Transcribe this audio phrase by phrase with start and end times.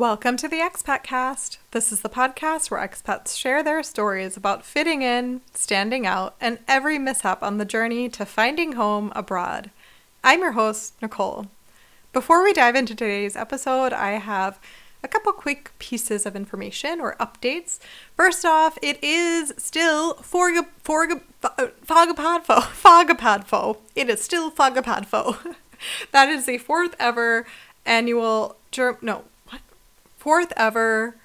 [0.00, 1.58] Welcome to the Expat Cast.
[1.72, 6.58] This is the podcast where expats share their stories about fitting in, standing out, and
[6.66, 9.70] every mishap on the journey to finding home abroad.
[10.24, 11.48] I'm your host, Nicole.
[12.14, 14.58] Before we dive into today's episode, I have
[15.04, 17.78] a couple quick pieces of information or updates.
[18.16, 21.20] First off, it is still Fogapadfo.
[21.84, 23.76] Fogapadfo.
[23.94, 25.56] It is still Fogapadfo.
[26.12, 27.46] that is the fourth ever
[27.84, 29.24] annual, Germ- no?
[30.20, 31.16] Fourth ever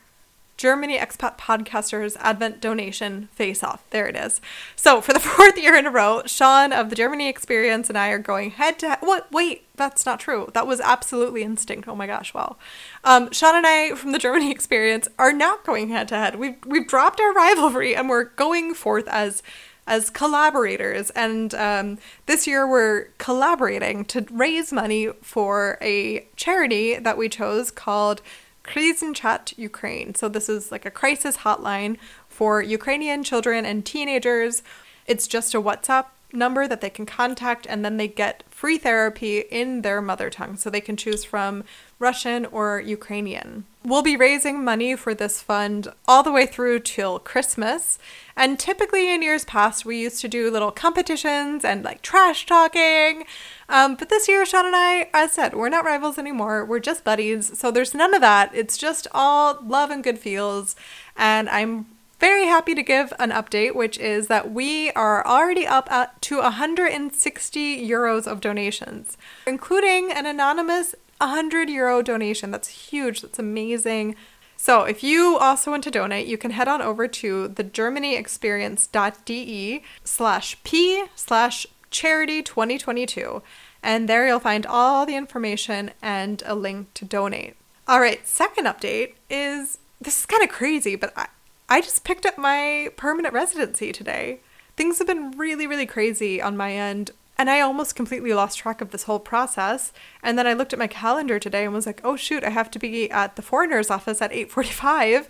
[0.55, 3.84] Germany Expat Podcasters Advent Donation Face Off.
[3.90, 4.40] There it is.
[4.77, 8.08] So, for the fourth year in a row, Sean of the Germany Experience and I
[8.12, 9.00] are going head to head.
[9.02, 9.30] What?
[9.34, 10.50] Wait, that's not true.
[10.53, 11.89] That was absolutely instinct.
[11.89, 12.55] Oh my gosh, wow.
[13.03, 16.38] Um, Sean and I from the Germany Experience are not going head to head.
[16.38, 19.44] We've, we've dropped our rivalry and we're going forth as
[19.88, 21.09] as collaborators.
[21.12, 27.70] And um, this year we're collaborating to raise money for a charity that we chose
[27.70, 28.22] called
[28.66, 30.16] Krisenchat Ukraine.
[30.16, 34.63] So this is like a crisis hotline for Ukrainian children and teenagers.
[35.05, 39.39] It's just a WhatsApp number that they can contact and then they get free therapy
[39.39, 40.58] in their mother tongue.
[40.58, 41.64] So they can choose from
[42.00, 43.66] Russian or Ukrainian.
[43.83, 48.00] We'll be raising money for this fund all the way through till Christmas.
[48.36, 53.25] And typically in years past, we used to do little competitions and like trash talking.
[53.70, 56.66] Um, but this year, Sean and I, as said, we're not rivals anymore.
[56.66, 57.58] We're just buddies.
[57.58, 58.52] So there's none of that.
[58.53, 60.75] It's just all love and good feels.
[61.16, 61.86] And I'm
[62.26, 66.38] very happy to give an update, which is that we are already up at, to
[66.38, 72.50] 160 euros of donations, including an anonymous 100 euro donation.
[72.50, 73.22] That's huge.
[73.22, 74.16] That's amazing.
[74.58, 79.84] So, if you also want to donate, you can head on over to the germanyexperience.de
[80.04, 83.44] slash p slash charity 2022.
[83.84, 87.56] And there you'll find all the information and a link to donate.
[87.88, 91.28] All right, second update is this is kind of crazy, but I,
[91.67, 94.39] I just picked up my permanent residency today.
[94.76, 97.11] Things have been really, really crazy on my end.
[97.37, 99.92] And I almost completely lost track of this whole process.
[100.23, 102.71] And then I looked at my calendar today and was like, "Oh shoot, I have
[102.71, 105.27] to be at the foreigner's office at 8:45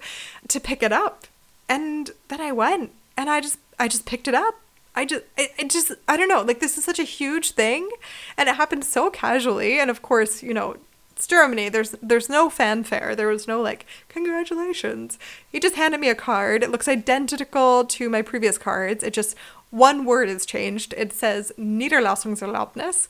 [0.49, 1.25] to pick it up."
[1.67, 4.55] And then I went and I just I just picked it up.
[4.95, 7.89] I just it, it just I don't know, like this is such a huge thing
[8.37, 10.77] and it happened so casually and of course, you know,
[11.15, 11.69] it's Germany.
[11.69, 13.15] There's there's no fanfare.
[13.15, 15.17] There was no like congratulations.
[15.49, 16.61] He just handed me a card.
[16.61, 19.01] It looks identical to my previous cards.
[19.01, 19.37] It just
[19.69, 20.93] one word is changed.
[20.97, 23.07] It says Niederlassungserlaubnis.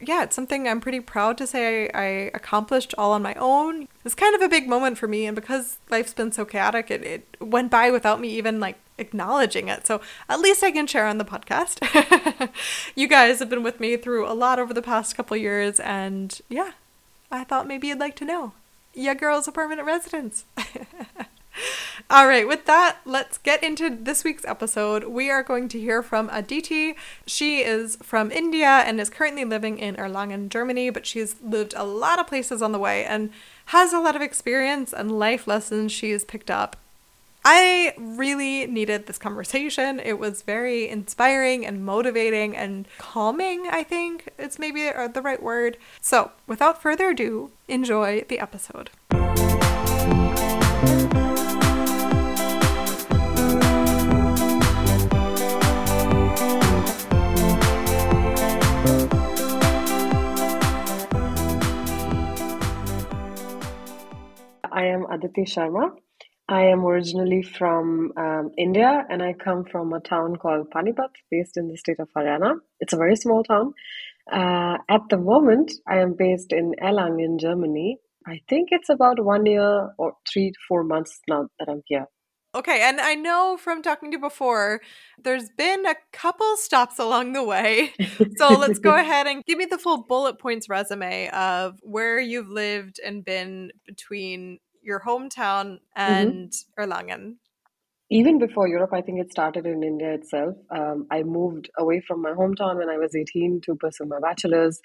[0.00, 3.86] Yeah, it's something I'm pretty proud to say I, I accomplished all on my own.
[4.04, 7.04] It's kind of a big moment for me, and because life's been so chaotic, it,
[7.04, 9.86] it went by without me even like acknowledging it.
[9.86, 12.50] So at least I can share on the podcast.
[12.96, 16.40] you guys have been with me through a lot over the past couple years, and
[16.48, 16.72] yeah,
[17.34, 18.52] I thought maybe you'd like to know.
[18.94, 20.44] Yeah, girl's a permanent residence.
[22.10, 25.04] All right, with that, let's get into this week's episode.
[25.04, 26.94] We are going to hear from Aditi.
[27.26, 31.84] She is from India and is currently living in Erlangen, Germany, but she's lived a
[31.84, 33.30] lot of places on the way and
[33.66, 36.76] has a lot of experience and life lessons she has picked up.
[37.46, 40.00] I really needed this conversation.
[40.00, 45.76] It was very inspiring and motivating and calming, I think it's maybe the right word.
[46.00, 48.88] So, without further ado, enjoy the episode.
[64.72, 65.96] I am Aditi Sharma.
[66.48, 71.56] I am originally from um, India and I come from a town called Panipat, based
[71.56, 72.56] in the state of Haryana.
[72.80, 73.72] It's a very small town.
[74.30, 77.98] Uh, at the moment, I am based in Erlangen, Germany.
[78.26, 82.06] I think it's about one year or three to four months now that I'm here.
[82.54, 84.80] Okay, and I know from talking to you before,
[85.18, 87.92] there's been a couple stops along the way.
[88.36, 92.48] So let's go ahead and give me the full bullet points resume of where you've
[92.48, 96.12] lived and been between your hometown mm-hmm.
[96.12, 96.82] and mm-hmm.
[96.82, 97.36] Erlangen.
[98.10, 100.54] Even before Europe, I think it started in India itself.
[100.70, 104.78] Um, I moved away from my hometown when I was 18 to pursue my bachelor's.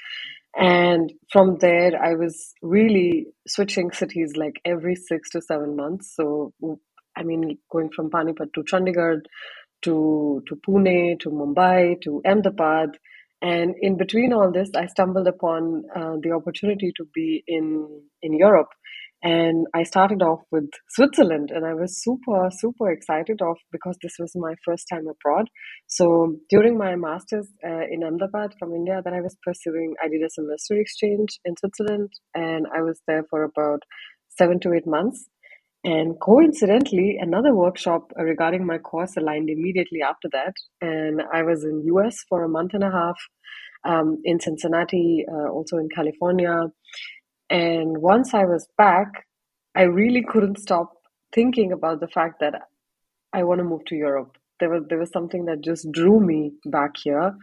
[0.55, 6.15] And from there, I was really switching cities like every six to seven months.
[6.15, 6.53] So
[7.15, 9.21] I mean, going from Panipat to Chandigarh,
[9.83, 12.97] to to Pune, to Mumbai, to Ahmedabad,
[13.41, 17.87] and in between all this, I stumbled upon uh, the opportunity to be in
[18.21, 18.69] in Europe,
[19.21, 24.15] and I started off with Switzerland, and I was super super excited of because this
[24.19, 25.49] was my first time abroad.
[25.87, 30.21] So during my masters uh, in Ahmedabad from India, that I was pursuing, I did
[30.23, 33.83] a semester exchange in Switzerland, and I was there for about
[34.29, 35.27] seven to eight months.
[35.83, 40.53] And coincidentally, another workshop regarding my course aligned immediately after that.
[40.81, 43.17] And I was in US for a month and a half,
[43.85, 46.67] um, in Cincinnati, uh, also in California.
[47.49, 49.25] And once I was back,
[49.75, 50.93] I really couldn't stop
[51.33, 52.53] thinking about the fact that
[53.33, 54.37] I want to move to Europe.
[54.59, 57.33] There was there was something that just drew me back here,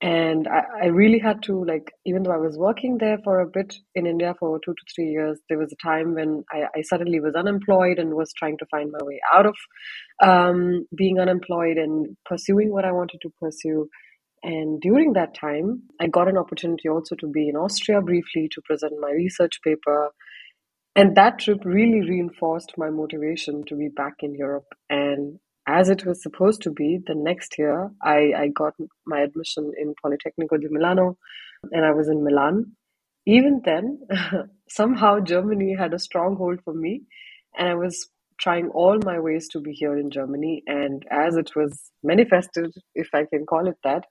[0.00, 3.46] and I, I really had to like even though I was working there for a
[3.46, 6.82] bit in India for two to three years, there was a time when I, I
[6.82, 9.54] suddenly was unemployed and was trying to find my way out of
[10.22, 13.88] um, being unemployed and pursuing what I wanted to pursue.
[14.42, 18.62] And during that time, I got an opportunity also to be in Austria briefly to
[18.62, 20.10] present my research paper
[20.96, 24.66] and that trip really reinforced my motivation to be back in Europe.
[24.88, 28.74] And as it was supposed to be, the next year I, I got
[29.06, 31.16] my admission in Politecnico di Milano
[31.70, 32.72] and I was in Milan.
[33.26, 34.00] Even then,
[34.68, 37.02] somehow Germany had a stronghold for me,
[37.56, 38.08] and I was
[38.40, 40.62] trying all my ways to be here in Germany.
[40.66, 44.04] And as it was manifested, if I can call it that,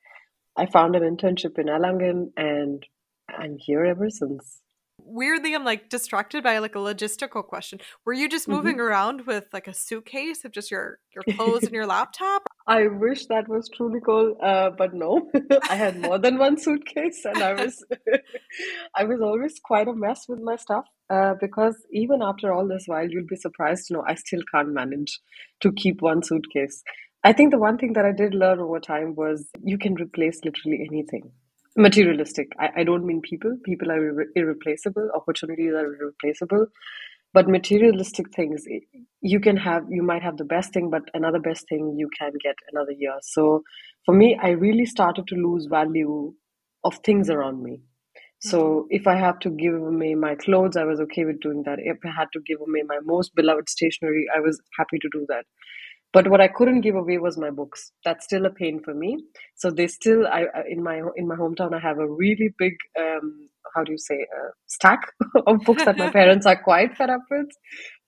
[0.60, 2.86] I found an internship in Erlangen and
[3.30, 4.62] I'm here ever since.
[5.02, 7.80] Weirdly i'm like distracted by like a logistical question.
[8.06, 8.82] Were you just moving mm-hmm.
[8.82, 12.44] around with like a suitcase of just your your clothes and your laptop?
[12.68, 15.32] I wish that was true, Nicole, uh, but no.
[15.70, 17.84] I had more than one suitcase and i was
[18.96, 22.84] i was always quite a mess with my stuff uh, because even after all this
[22.88, 25.20] while you'll be surprised to know i still can't manage
[25.62, 26.84] to keep one suitcase
[27.24, 30.40] i think the one thing that i did learn over time was you can replace
[30.44, 31.32] literally anything
[31.76, 32.52] materialistic.
[32.60, 33.58] I, I don't mean people.
[33.64, 35.10] People are irre- irreplaceable.
[35.16, 36.68] Opportunities are irreplaceable.
[37.32, 38.66] But materialistic things,
[39.22, 42.32] you can have, you might have the best thing, but another best thing you can
[42.44, 43.14] get another year.
[43.22, 43.64] So
[44.06, 46.34] for me, I really started to lose value
[46.84, 47.82] of things around me.
[48.42, 48.88] So mm-hmm.
[48.90, 51.78] if I have to give away my clothes, I was okay with doing that.
[51.80, 55.26] If I had to give away my most beloved stationery, I was happy to do
[55.30, 55.46] that.
[56.14, 57.92] But what I couldn't give away was my books.
[58.04, 59.18] That's still a pain for me.
[59.56, 63.50] So they still, I in my in my hometown, I have a really big um,
[63.76, 65.14] how do you say a stack
[65.48, 67.48] of books that my parents are quite fed up with.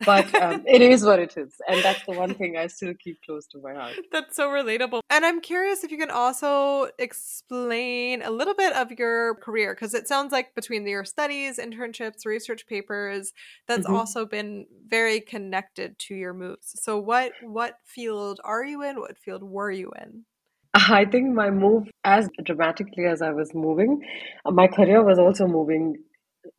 [0.04, 3.22] But um, it is what it is and that's the one thing i still keep
[3.24, 3.96] close to my heart.
[4.12, 5.02] That's so relatable.
[5.10, 9.94] And i'm curious if you can also explain a little bit of your career because
[9.94, 13.34] it sounds like between your studies internships research papers
[13.68, 13.96] that's mm-hmm.
[13.96, 16.74] also been very connected to your moves.
[16.82, 19.00] So what what field are you in?
[19.00, 20.26] What field were you in
[20.90, 24.02] I think my move, as dramatically as I was moving,
[24.46, 25.98] my career was also moving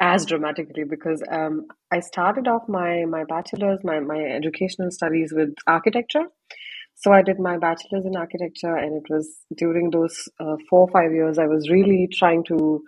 [0.00, 5.54] as dramatically because um, I started off my my bachelor's, my my educational studies with
[5.66, 6.24] architecture.
[6.94, 10.90] So I did my bachelor's in architecture, and it was during those uh, four or
[10.90, 12.82] five years I was really trying to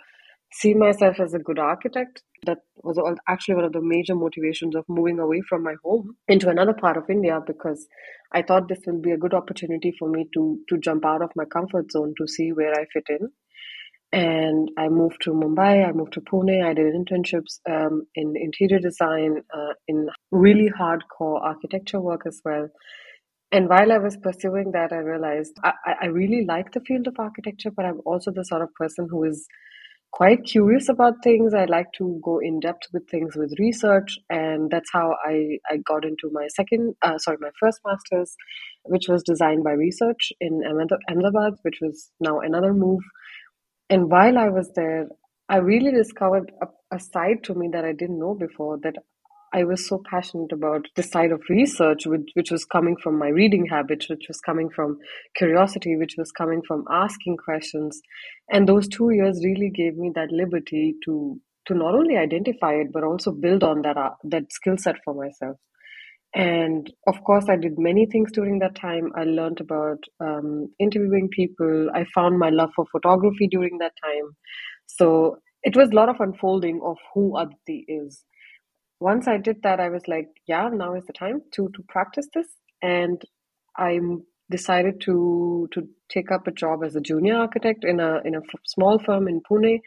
[0.53, 2.23] see myself as a good architect.
[2.47, 2.99] That was
[3.29, 6.97] actually one of the major motivations of moving away from my home into another part
[6.97, 7.87] of India because
[8.33, 11.31] I thought this will be a good opportunity for me to to jump out of
[11.37, 13.29] my comfort zone to see where I fit in.
[14.13, 15.89] And I moved to Mumbai.
[15.89, 16.65] I moved to Pune.
[16.65, 22.69] I did internships um, in interior design, uh, in really hardcore architecture work as well.
[23.51, 27.15] And while I was pursuing that, I realized I, I really like the field of
[27.19, 29.47] architecture, but I'm also the sort of person who is
[30.15, 31.55] quite curious about things.
[31.55, 35.79] I like to go in depth with things with research, and that's how I, I
[35.79, 38.37] got into my second, uh, sorry, my first master's,
[38.85, 43.01] which was designed by research in Ahmedabad, which was now another move.
[43.91, 45.09] And while I was there,
[45.49, 48.95] I really discovered a, a side to me that I didn't know before that
[49.55, 53.29] I was so passionate about the side of research, which, which was coming from my
[53.29, 54.99] reading habits, which was coming from
[55.37, 58.01] curiosity, which was coming from asking questions.
[58.51, 62.89] And those two years really gave me that liberty to to not only identify it
[62.93, 65.57] but also build on that uh, that skill set for myself.
[66.35, 69.13] And of course, I did many things during that time.
[69.15, 71.91] I learned about um, interviewing people.
[71.95, 74.37] I found my love for photography during that time.
[74.87, 78.25] So it was a lot of unfolding of who Aditi is
[79.01, 82.29] once I did that, I was like, yeah, now is the time to to practice
[82.35, 82.49] this,
[82.83, 83.23] and
[83.77, 84.01] I
[84.51, 88.41] decided to to take up a job as a junior architect in a in a
[88.65, 89.81] small firm in Pune.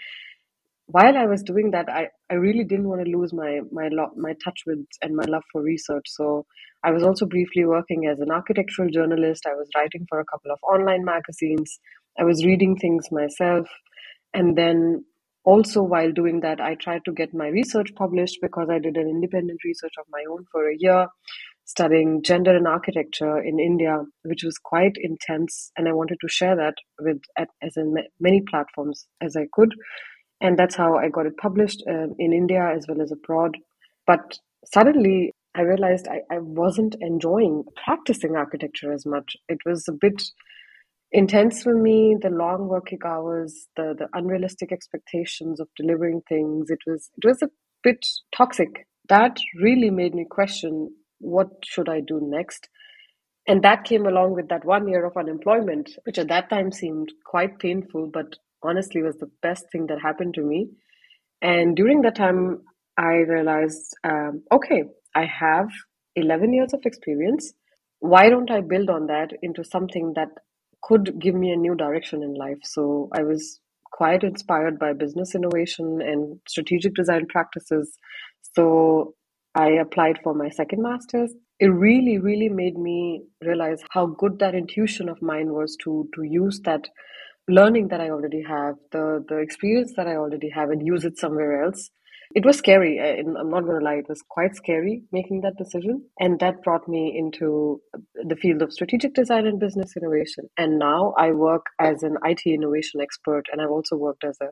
[0.88, 4.14] While I was doing that, I, I really didn't want to lose my my lo-
[4.16, 6.06] my touch with and my love for research.
[6.08, 6.46] So
[6.84, 9.46] I was also briefly working as an architectural journalist.
[9.48, 11.80] I was writing for a couple of online magazines.
[12.20, 13.68] I was reading things myself,
[14.34, 15.06] and then
[15.54, 19.10] also while doing that i tried to get my research published because i did an
[19.10, 21.08] independent research of my own for a year
[21.66, 26.56] studying gender and architecture in india which was quite intense and i wanted to share
[26.58, 27.22] that with
[27.64, 29.74] as in many platforms as i could
[30.42, 33.58] and that's how i got it published uh, in india as well as abroad
[34.08, 34.40] but
[34.74, 39.36] suddenly I realized I, I wasn't enjoying practicing architecture as much.
[39.50, 40.22] It was a bit
[41.12, 46.70] intense for me, the long working hours, the, the unrealistic expectations of delivering things.
[46.70, 47.50] It was it was a
[47.84, 48.88] bit toxic.
[49.10, 52.70] That really made me question what should I do next?
[53.48, 57.12] And that came along with that one year of unemployment, which at that time seemed
[57.26, 60.70] quite painful, but honestly was the best thing that happened to me.
[61.42, 62.64] And during that time,
[62.98, 64.84] I realized, um, okay,
[65.16, 65.70] I have
[66.16, 67.54] 11 years of experience.
[68.00, 70.30] Why don't I build on that into something that
[70.84, 72.60] could give me a new direction in life?
[72.64, 73.60] So I was
[73.92, 77.98] quite inspired by business innovation and strategic design practices.
[78.56, 79.16] So
[79.56, 81.34] I applied for my second master's.
[81.60, 86.24] It really, really made me realize how good that intuition of mine was to to
[86.24, 86.88] use that
[87.48, 91.18] learning that I already have, the the experience that I already have, and use it
[91.18, 91.90] somewhere else.
[92.36, 93.00] It was scary.
[93.00, 96.64] I, I'm not going to lie; it was quite scary making that decision, and that
[96.64, 97.82] brought me into
[98.16, 100.50] the field of strategic design and business innovation.
[100.58, 104.48] And now I work as an IT innovation expert, and I've also worked as a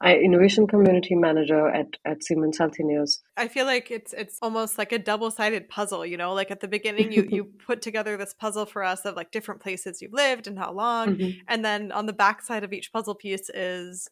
[0.00, 3.18] I, innovation community manager at, at Siemens Healthineers.
[3.36, 6.06] I feel like it's it's almost like a double sided puzzle.
[6.06, 9.16] You know, like at the beginning, you you put together this puzzle for us of
[9.16, 11.40] like different places you've lived and how long, mm-hmm.
[11.48, 14.08] and then on the back side of each puzzle piece is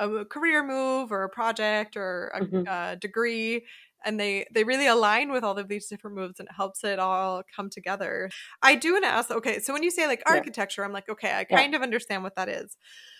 [0.00, 2.66] a career move or a project or a, mm-hmm.
[2.66, 3.64] a degree
[4.04, 6.98] and they they really align with all of these different moves and it helps it
[6.98, 8.30] all come together
[8.62, 10.86] i do want to ask okay so when you say like architecture yeah.
[10.86, 11.76] i'm like okay i kind yeah.
[11.76, 12.76] of understand what that is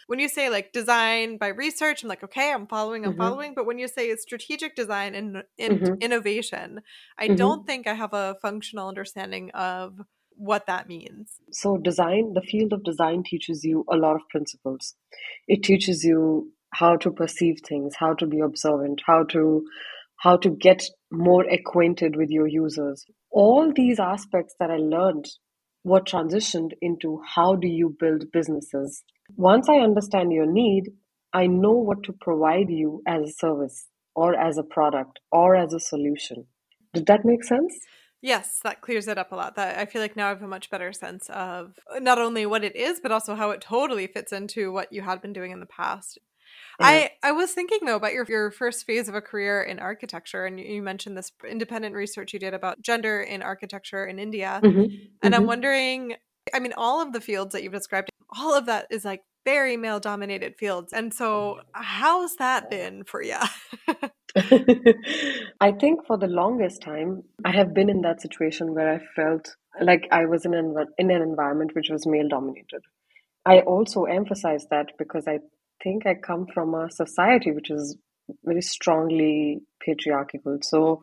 [0.06, 3.20] when you say like design by research i'm like okay i'm following i'm mm-hmm.
[3.20, 5.94] following but when you say strategic design and, and mm-hmm.
[6.00, 6.80] innovation
[7.18, 7.36] i mm-hmm.
[7.36, 10.00] don't think i have a functional understanding of
[10.36, 14.94] what that means so design the field of design teaches you a lot of principles
[15.46, 19.64] it teaches you how to perceive things, how to be observant, how to
[20.20, 23.06] how to get more acquainted with your users.
[23.30, 25.26] All these aspects that I learned
[25.82, 29.02] were transitioned into how do you build businesses.
[29.36, 30.90] Once I understand your need,
[31.32, 35.72] I know what to provide you as a service or as a product or as
[35.72, 36.46] a solution.
[36.92, 37.78] Did that make sense?
[38.20, 39.56] Yes, that clears it up a lot.
[39.56, 42.64] That I feel like now I have a much better sense of not only what
[42.64, 45.60] it is, but also how it totally fits into what you had been doing in
[45.60, 46.18] the past.
[46.80, 50.46] I I was thinking though about your your first phase of a career in architecture,
[50.46, 54.80] and you mentioned this independent research you did about gender in architecture in India, mm-hmm.
[54.80, 55.34] and mm-hmm.
[55.34, 56.14] I'm wondering.
[56.54, 59.76] I mean, all of the fields that you've described, all of that is like very
[59.76, 60.92] male dominated fields.
[60.92, 63.36] And so, how's that been for you?
[65.60, 69.56] I think for the longest time, I have been in that situation where I felt
[69.80, 72.82] like I was in an, in an environment which was male dominated.
[73.44, 75.38] I also emphasize that because I
[75.82, 77.96] think I come from a society which is
[78.44, 80.58] very strongly patriarchal.
[80.62, 81.02] So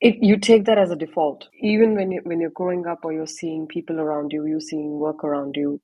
[0.00, 1.48] it, you take that as a default.
[1.60, 4.98] Even when you when you're growing up or you're seeing people around you, you're seeing
[4.98, 5.80] work around you,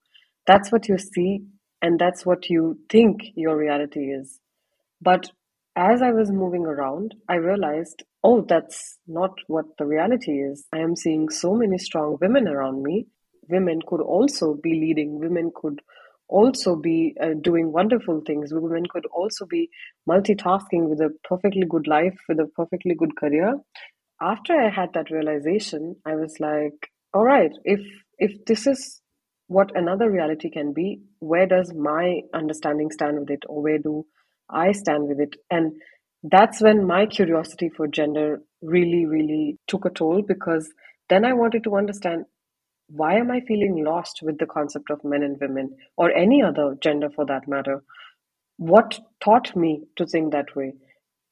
[0.47, 1.42] that's what you see
[1.82, 4.40] and that's what you think your reality is.
[5.00, 5.30] But
[5.76, 10.66] as I was moving around, I realized, oh, that's not what the reality is.
[10.73, 13.06] I am seeing so many strong women around me.
[13.49, 15.80] Women could also be leading, women could
[16.30, 18.52] also be uh, doing wonderful things.
[18.52, 19.68] Women could also be
[20.08, 23.54] multitasking with a perfectly good life, with a perfectly good career.
[24.22, 27.80] After I had that realization, I was like, all right, if
[28.18, 29.00] if this is
[29.49, 34.06] what another reality can be, where does my understanding stand with it, or where do
[34.49, 35.37] I stand with it?
[35.50, 35.72] And
[36.22, 40.70] that's when my curiosity for gender really, really took a toll because
[41.08, 42.26] then I wanted to understand
[42.92, 46.76] why am I feeling lost with the concept of men and women, or any other
[46.80, 47.82] gender for that matter?
[48.56, 50.73] What taught me to think that way?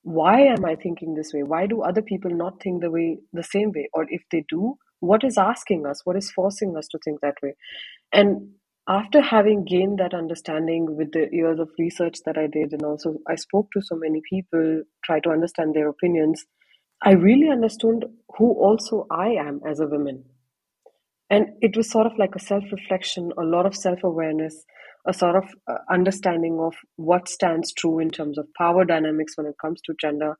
[0.02, 1.42] Why am I thinking this way?
[1.42, 3.88] Why do other people not think the way the same way?
[3.92, 6.02] Or if they do, what is asking us?
[6.04, 7.54] What is forcing us to think that way?
[8.12, 8.50] And
[8.88, 13.16] after having gained that understanding with the years of research that I did, and also
[13.28, 16.46] I spoke to so many people, try to understand their opinions,
[17.02, 18.06] I really understood
[18.38, 20.24] who also I am as a woman
[21.30, 24.64] and it was sort of like a self reflection, a lot of self awareness,
[25.06, 29.47] a sort of uh, understanding of what stands true in terms of power dynamics when
[29.47, 30.37] it comes to gender.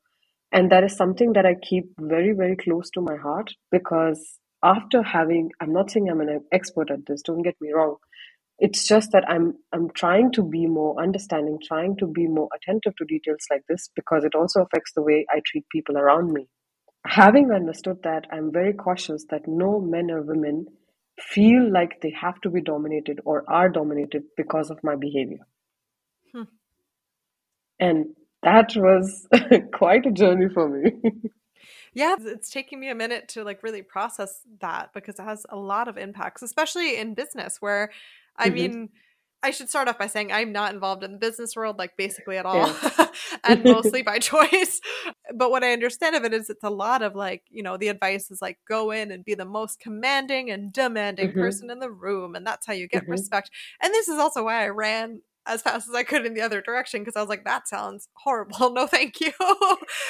[0.53, 5.03] And that is something that I keep very, very close to my heart because after
[5.03, 7.97] having, I'm not saying I'm an expert at this, don't get me wrong.
[8.59, 12.97] It's just that I'm I'm trying to be more understanding, trying to be more attentive
[12.97, 16.49] to details like this because it also affects the way I treat people around me.
[17.07, 20.67] Having understood that, I'm very cautious that no men or women
[21.19, 25.47] feel like they have to be dominated or are dominated because of my behavior.
[26.33, 26.43] Hmm.
[27.81, 28.07] And
[28.43, 29.27] that was
[29.75, 30.93] quite a journey for me.
[31.95, 35.57] Yeah, it's taking me a minute to like really process that because it has a
[35.57, 37.91] lot of impacts, especially in business where
[38.37, 38.55] I mm-hmm.
[38.55, 38.89] mean
[39.43, 42.37] I should start off by saying I'm not involved in the business world, like basically
[42.37, 43.07] at all, yeah.
[43.45, 44.81] and mostly by choice.
[45.35, 47.89] But what I understand of it is it's a lot of like, you know, the
[47.89, 51.41] advice is like go in and be the most commanding and demanding mm-hmm.
[51.41, 52.35] person in the room.
[52.35, 53.13] And that's how you get mm-hmm.
[53.13, 53.51] respect.
[53.81, 56.61] And this is also why I ran as fast as I could in the other
[56.61, 58.71] direction because I was like, that sounds horrible.
[58.79, 59.33] No, thank you.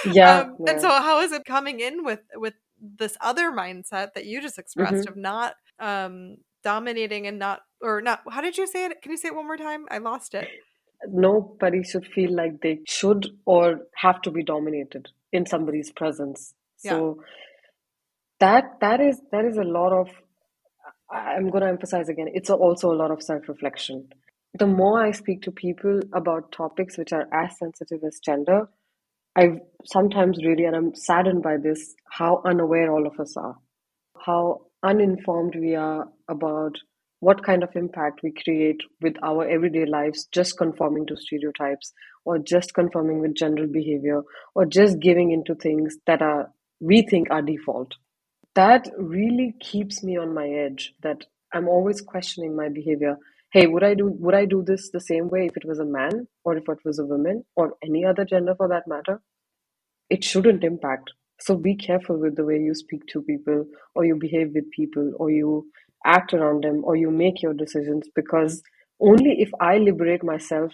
[0.05, 4.15] Yeah, um, yeah, And so, how is it coming in with with this other mindset
[4.15, 5.09] that you just expressed mm-hmm.
[5.09, 9.03] of not um, dominating and not or not how did you say it?
[9.03, 9.87] Can you say it one more time?
[9.91, 10.49] I lost it.
[11.07, 16.55] Nobody should feel like they should or have to be dominated in somebody's presence.
[16.85, 16.93] Yeah.
[16.93, 17.19] so
[18.41, 20.09] that that is that is a lot of
[21.11, 24.09] i'm going to emphasize again it's also a lot of self-reflection.
[24.59, 28.69] The more i speak to people about topics which are as sensitive as gender
[29.37, 29.49] i
[29.85, 33.57] sometimes really and i'm saddened by this how unaware all of us are.
[34.25, 36.77] How uninformed we are about
[37.21, 41.93] what kind of impact we create with our everyday lives just conforming to stereotypes
[42.25, 44.23] or just conforming with general behavior
[44.55, 47.95] or just giving into things that are we think are default.
[48.55, 53.17] That really keeps me on my edge that i'm always questioning my behavior.
[53.53, 55.85] Hey would i do would i do this the same way if it was a
[55.85, 59.21] man or if it was a woman or any other gender for that matter?
[60.11, 61.13] It shouldn't impact.
[61.41, 65.13] So be careful with the way you speak to people or you behave with people
[65.17, 65.67] or you
[66.05, 68.63] act around them or you make your decisions because
[69.01, 70.73] only if I liberate myself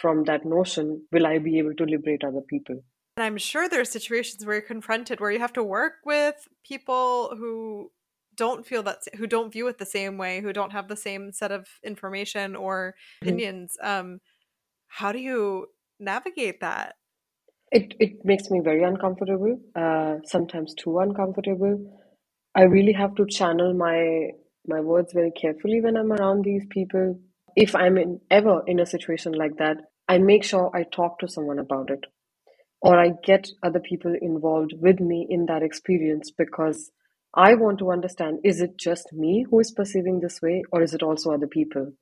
[0.00, 2.80] from that notion will I be able to liberate other people.
[3.16, 6.34] And I'm sure there are situations where you're confronted where you have to work with
[6.64, 7.92] people who
[8.36, 11.30] don't feel that who don't view it the same way, who don't have the same
[11.32, 13.28] set of information or mm-hmm.
[13.28, 13.76] opinions.
[13.82, 14.06] Mm-hmm.
[14.12, 14.20] Um,
[14.88, 15.66] how do you
[16.00, 16.94] navigate that?
[17.70, 19.60] It it makes me very uncomfortable.
[19.76, 21.78] Uh, sometimes too uncomfortable.
[22.56, 24.30] I really have to channel my
[24.66, 27.20] my words very carefully when I'm around these people.
[27.56, 31.28] If I'm in, ever in a situation like that, I make sure I talk to
[31.28, 32.04] someone about it,
[32.82, 36.90] or I get other people involved with me in that experience because
[37.34, 40.94] I want to understand: is it just me who is perceiving this way, or is
[40.94, 41.92] it also other people?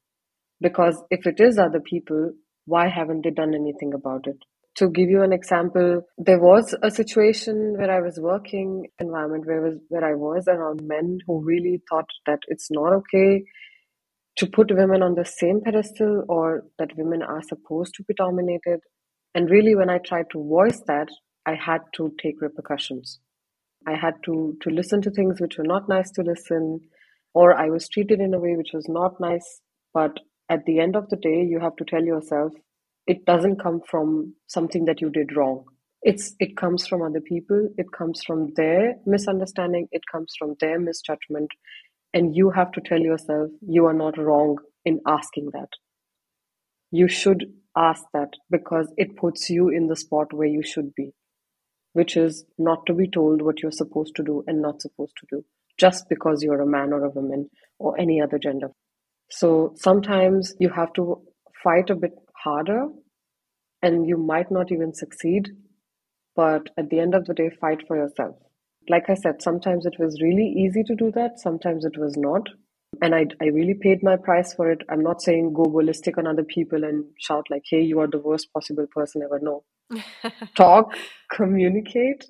[0.61, 2.33] Because if it is other people,
[2.66, 4.38] why haven't they done anything about it?
[4.76, 9.61] To give you an example, there was a situation where I was working environment where
[9.61, 13.44] was where I was around men who really thought that it's not okay
[14.37, 18.80] to put women on the same pedestal or that women are supposed to be dominated.
[19.35, 21.08] And really when I tried to voice that,
[21.44, 23.20] I had to take repercussions.
[23.87, 26.80] I had to to listen to things which were not nice to listen,
[27.35, 29.61] or I was treated in a way which was not nice.
[29.92, 32.52] But at the end of the day, you have to tell yourself
[33.06, 35.64] it doesn't come from something that you did wrong.
[36.02, 40.80] It's it comes from other people it comes from their misunderstanding it comes from their
[40.80, 41.50] misjudgment
[42.14, 45.68] and you have to tell yourself you are not wrong in asking that.
[46.90, 51.12] You should ask that because it puts you in the spot where you should be
[51.92, 55.26] which is not to be told what you're supposed to do and not supposed to
[55.30, 55.44] do
[55.78, 58.68] just because you're a man or a woman or any other gender.
[59.30, 61.22] So sometimes you have to
[61.64, 62.12] fight a bit
[62.44, 62.88] harder
[63.83, 65.50] and you might not even succeed.
[66.37, 68.37] But at the end of the day, fight for yourself.
[68.88, 72.48] Like I said, sometimes it was really easy to do that, sometimes it was not.
[73.02, 74.83] And I, I really paid my price for it.
[74.90, 78.18] I'm not saying go ballistic on other people and shout, like, hey, you are the
[78.18, 79.40] worst possible person ever.
[79.42, 79.64] No.
[80.57, 80.94] Talk,
[81.33, 82.26] communicate,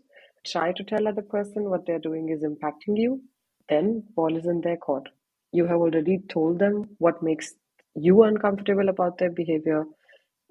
[0.47, 3.23] try to tell other person what they're doing is impacting you.
[3.69, 5.09] Then ball is in their court.
[5.53, 7.55] You have already told them what makes
[7.97, 9.85] you uncomfortable about their behavior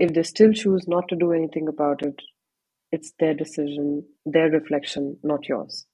[0.01, 2.19] if they still choose not to do anything about it,
[2.91, 5.85] it's their decision, their reflection, not yours.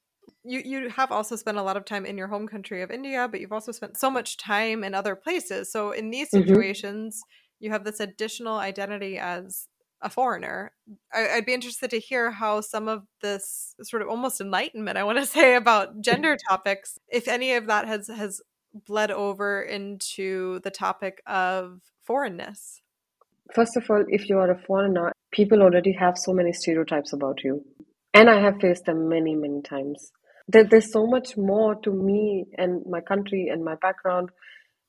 [0.43, 3.27] You you have also spent a lot of time in your home country of India,
[3.29, 5.71] but you've also spent so much time in other places.
[5.71, 6.47] So in these mm-hmm.
[6.47, 7.65] situations, mm-hmm.
[7.65, 9.67] you have this additional identity as
[10.01, 10.71] a foreigner.
[11.13, 15.03] I, would be interested to hear how some of this sort of almost enlightenment I
[15.03, 18.41] want to say about gender topics, if any of that has has
[18.73, 22.81] bled over into the topic of foreignness.
[23.53, 27.43] First of all, if you are a foreigner, people already have so many stereotypes about
[27.43, 27.63] you.
[28.13, 30.11] And I have faced them many, many times.
[30.47, 34.29] There, there's so much more to me and my country and my background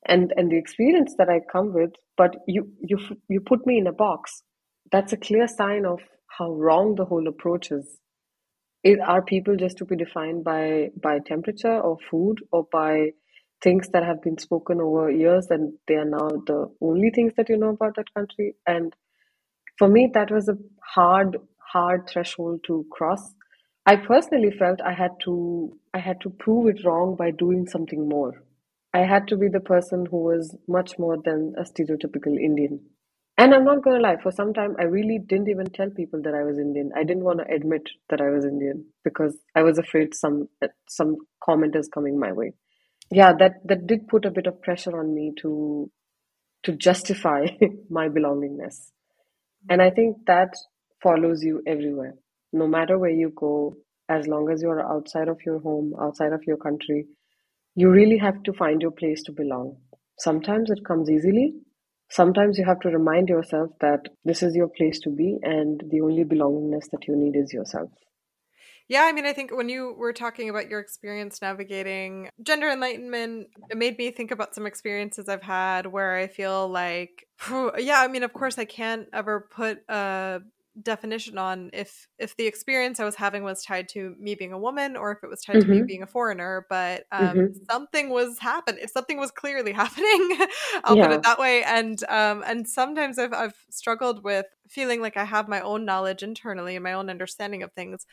[0.07, 3.87] and, and the experience that I come with, but you, you, you put me in
[3.87, 4.43] a box.
[4.93, 7.99] That's a clear sign of how wrong the whole approach is.
[8.85, 13.11] is are people just to be defined by, by temperature or food or by
[13.63, 17.49] things that have been spoken over years and they are now the only things that
[17.49, 18.95] you know about that country and
[19.79, 21.39] for me that was a hard
[21.73, 23.35] hard threshold to cross
[23.87, 28.09] I personally felt I had to I had to prove it wrong by doing something
[28.09, 28.45] more.
[28.95, 32.81] I had to be the person who was much more than a stereotypical Indian.
[33.39, 36.35] And I'm not gonna lie, for some time I really didn't even tell people that
[36.35, 36.93] I was Indian.
[36.97, 40.49] I didn't want to admit that I was Indian because I was afraid some
[40.89, 42.53] some comment is coming my way.
[43.11, 45.91] Yeah, that that did put a bit of pressure on me to
[46.65, 47.47] to justify
[47.91, 48.91] my belongingness.
[49.71, 50.55] And I think that
[51.03, 52.15] follows you everywhere.
[52.53, 53.77] No matter where you go,
[54.09, 57.07] as long as you're outside of your home, outside of your country,
[57.77, 59.79] you really have to find your place to belong.
[60.19, 61.55] Sometimes it comes easily.
[62.11, 66.01] Sometimes you have to remind yourself that this is your place to be and the
[66.03, 67.91] only belongingness that you need is yourself.
[68.89, 73.49] Yeah, I mean, I think when you were talking about your experience navigating gender enlightenment,
[73.71, 77.27] it made me think about some experiences I've had where I feel like,
[77.79, 80.41] yeah, I mean, of course, I can't ever put a
[80.83, 84.59] definition on if if the experience I was having was tied to me being a
[84.59, 85.63] woman or if it was tied mm-hmm.
[85.63, 85.87] to me mm-hmm.
[85.87, 86.67] being a foreigner.
[86.69, 87.65] But um, mm-hmm.
[87.71, 88.83] something was happening.
[88.83, 90.39] If something was clearly happening.
[90.85, 91.07] I'll yeah.
[91.07, 91.63] put it that way.
[91.65, 96.23] And um, and sometimes I've I've struggled with feeling like I have my own knowledge
[96.23, 98.07] internally and my own understanding of things,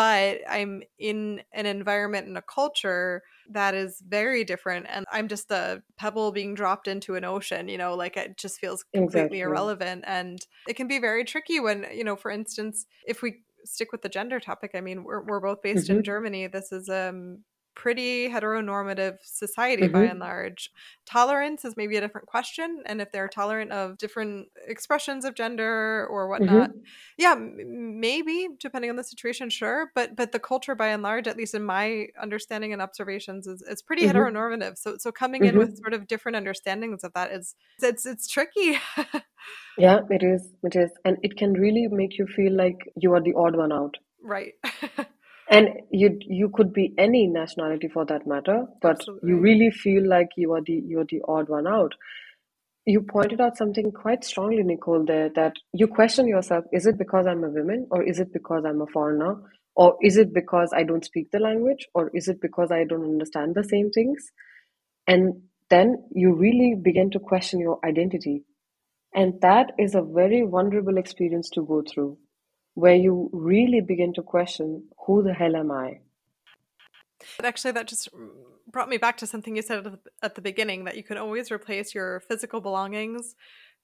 [0.00, 4.86] but I'm in an environment and a culture that is very different.
[4.88, 8.58] And I'm just a pebble being dropped into an ocean, you know, like it just
[8.60, 9.40] feels completely exactly.
[9.40, 10.04] irrelevant.
[10.06, 14.00] And it can be very tricky when, you know, for instance, if we stick with
[14.00, 15.98] the gender topic, I mean, we're, we're both based mm-hmm.
[15.98, 16.46] in Germany.
[16.46, 17.40] This is um
[17.74, 19.92] pretty heteronormative society mm-hmm.
[19.92, 20.70] by and large.
[21.06, 26.06] Tolerance is maybe a different question, and if they're tolerant of different expressions of gender
[26.10, 26.78] or whatnot, mm-hmm.
[27.18, 29.90] yeah, m- maybe depending on the situation, sure.
[29.94, 33.62] But but the culture by and large, at least in my understanding and observations, is,
[33.62, 34.16] is pretty mm-hmm.
[34.16, 34.76] heteronormative.
[34.76, 35.58] So so coming in mm-hmm.
[35.58, 38.78] with sort of different understandings of that is it's it's tricky.
[39.78, 40.52] yeah, it is.
[40.62, 43.72] It is, and it can really make you feel like you are the odd one
[43.72, 43.96] out.
[44.22, 44.54] Right.
[45.50, 49.30] and you you could be any nationality for that matter but Absolutely.
[49.30, 51.94] you really feel like you are the you're the odd one out.
[52.86, 57.26] You pointed out something quite strongly nicole there that you question yourself is it because
[57.26, 59.36] i'm a woman or is it because i'm a foreigner?
[59.76, 63.04] Or is it because i don't speak the language or is it because i don't
[63.04, 64.30] understand the same things?
[65.08, 68.44] And then you really begin to question your identity.
[69.14, 72.18] And that is a very vulnerable experience to go through
[72.80, 76.00] where you really begin to question who the hell am I?
[77.44, 78.08] Actually, that just
[78.70, 81.94] brought me back to something you said at the beginning that you can always replace
[81.94, 83.34] your physical belongings,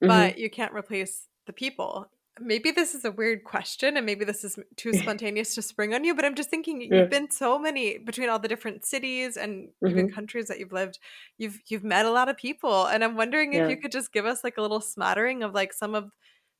[0.03, 0.09] mm-hmm.
[0.09, 2.09] but you can't replace the people.
[2.39, 6.05] Maybe this is a weird question and maybe this is too spontaneous to spring on
[6.05, 7.01] you, but I'm just thinking yeah.
[7.01, 9.89] you've been so many between all the different cities and mm-hmm.
[9.89, 10.99] even countries that you've lived,
[11.37, 12.87] you've you've met a lot of people.
[12.87, 13.65] And I'm wondering yeah.
[13.65, 16.11] if you could just give us like a little smattering of like some of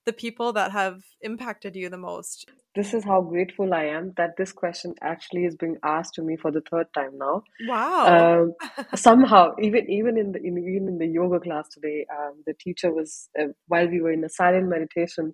[0.07, 2.49] the people that have impacted you the most?
[2.75, 6.37] This is how grateful I am that this question actually is being asked to me
[6.37, 7.42] for the third time now.
[7.66, 8.07] Wow!
[8.07, 12.55] Um, somehow, even even in the in, even in the yoga class today, um, the
[12.55, 15.33] teacher was uh, while we were in a silent meditation,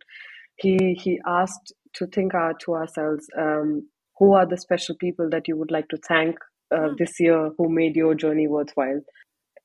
[0.57, 3.87] he he asked to think our, to ourselves, um,
[4.19, 6.37] who are the special people that you would like to thank
[6.75, 6.95] uh, hmm.
[6.99, 9.01] this year who made your journey worthwhile?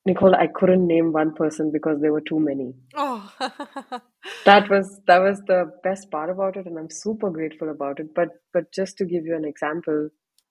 [0.06, 2.72] Nicole, I couldn't name one person because there were too many.
[2.96, 3.30] Oh.
[4.44, 8.14] that was that was the best part about it and I'm super grateful about it.
[8.14, 10.10] But but just to give you an example,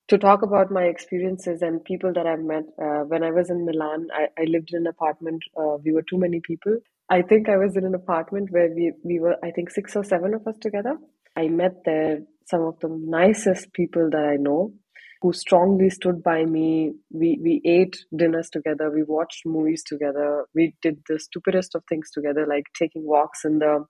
[0.10, 3.66] to talk about my experiences and people that I've met uh, when I was in
[3.66, 5.44] Milan, I, I lived in an apartment.
[5.58, 6.78] Uh, we were too many people.
[7.10, 10.04] I think I was in an apartment where we, we were, I think, six or
[10.04, 10.98] seven of us together.
[11.38, 14.74] I met there some of the nicest people that I know
[15.22, 16.94] who strongly stood by me.
[17.12, 18.90] We we ate dinners together.
[18.92, 20.46] We watched movies together.
[20.54, 23.86] We did the stupidest of things together, like taking walks in the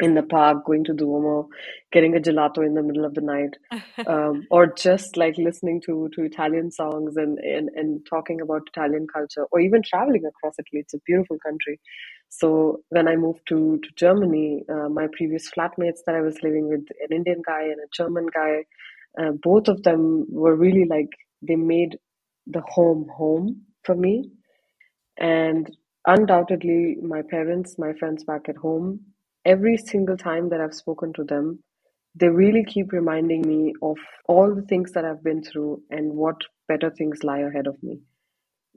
[0.00, 1.48] in the park, going to Duomo,
[1.92, 3.56] getting a gelato in the middle of the night,
[4.06, 9.06] um, or just like listening to to Italian songs and, and and talking about Italian
[9.12, 10.80] culture, or even traveling across Italy.
[10.80, 11.80] It's a beautiful country.
[12.28, 16.68] So when I moved to to Germany, uh, my previous flatmates that I was living
[16.68, 18.64] with, an Indian guy and a German guy,
[19.20, 21.10] uh, both of them were really like
[21.42, 21.98] they made
[22.46, 24.30] the home home for me.
[25.18, 25.70] And
[26.06, 29.00] undoubtedly my parents my friends back at home
[29.46, 31.58] every single time that i've spoken to them
[32.14, 33.96] they really keep reminding me of
[34.28, 36.36] all the things that i've been through and what
[36.68, 38.00] better things lie ahead of me.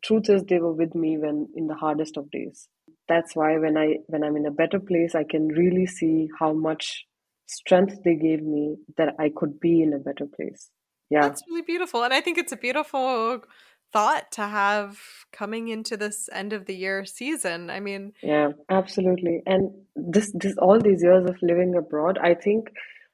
[0.04, 2.68] Truth is they were with me when in the hardest of days.
[3.10, 6.54] That's why when i when i'm in a better place i can really see how
[6.54, 7.06] much
[7.48, 10.70] strength they gave me that I could be in a better place.
[11.10, 11.22] Yeah.
[11.22, 12.04] That's really beautiful.
[12.04, 13.42] And I think it's a beautiful
[13.94, 15.00] thought to have
[15.32, 17.70] coming into this end of the year season.
[17.70, 19.42] I mean, yeah, absolutely.
[19.46, 22.70] And this this all these years of living abroad, I think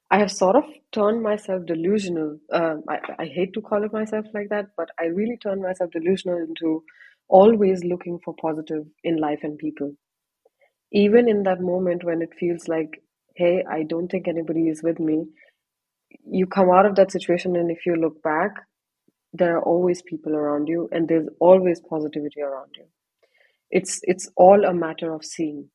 [0.10, 2.38] I have sort of turned myself delusional.
[2.52, 5.92] Uh, I, I hate to call it myself like that, but I really turned myself
[5.92, 6.84] delusional into
[7.28, 9.94] always looking for positive in life and people.
[10.92, 13.02] Even in that moment when it feels like,
[13.34, 15.26] hey, I don't think anybody is with me,
[16.26, 18.52] you come out of that situation, and if you look back,
[19.34, 22.86] there are always people around you, and there's always positivity around you.
[23.72, 25.70] It's it's all a matter of seeing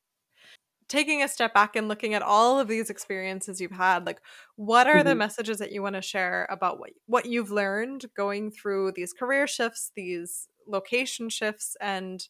[0.89, 4.19] taking a step back and looking at all of these experiences you've had like
[4.55, 5.09] what are mm-hmm.
[5.09, 9.13] the messages that you want to share about what what you've learned going through these
[9.13, 12.27] career shifts these location shifts and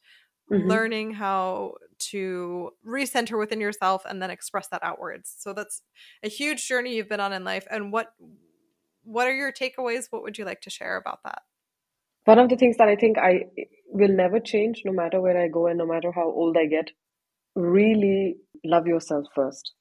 [0.51, 0.67] mm-hmm.
[0.67, 5.81] learning how to recenter within yourself and then express that outwards so that's
[6.23, 8.13] a huge journey you've been on in life and what
[9.03, 11.41] what are your takeaways what would you like to share about that
[12.25, 13.43] one of the things that i think i
[13.87, 16.91] will never change no matter where i go and no matter how old i get
[17.55, 19.73] really love yourself first.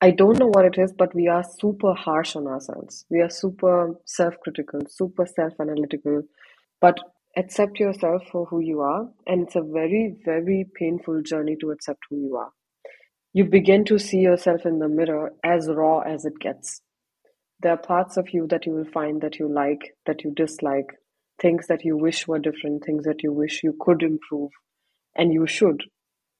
[0.00, 3.04] I don't know what it is, but we are super harsh on ourselves.
[3.08, 6.22] We are super self critical, super self analytical.
[6.80, 6.98] But
[7.36, 9.08] accept yourself for who you are.
[9.26, 12.50] And it's a very, very painful journey to accept who you are.
[13.32, 16.82] You begin to see yourself in the mirror as raw as it gets.
[17.60, 20.88] There are parts of you that you will find that you like, that you dislike,
[21.40, 24.50] things that you wish were different, things that you wish you could improve,
[25.16, 25.82] and you should.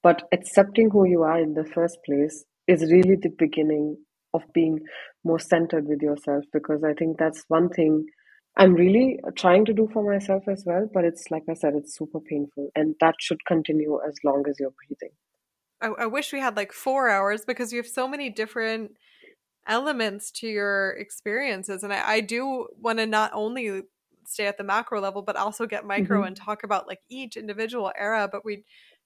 [0.03, 3.97] But accepting who you are in the first place is really the beginning
[4.33, 4.79] of being
[5.23, 8.05] more centered with yourself because I think that's one thing
[8.55, 10.87] I'm really trying to do for myself as well.
[10.93, 14.57] But it's like I said, it's super painful, and that should continue as long as
[14.59, 15.15] you're breathing.
[15.81, 18.91] I, I wish we had like four hours because you have so many different
[19.67, 23.83] elements to your experiences, and I, I do want to not only
[24.25, 26.27] stay at the macro level but also get micro mm-hmm.
[26.27, 28.63] and talk about like each individual era but we